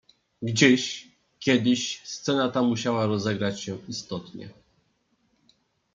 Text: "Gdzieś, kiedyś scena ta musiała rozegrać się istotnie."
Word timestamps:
"Gdzieś, 0.41 1.07
kiedyś 1.39 2.01
scena 2.03 2.49
ta 2.49 2.61
musiała 2.61 3.05
rozegrać 3.05 3.61
się 3.61 3.77
istotnie." 3.87 4.49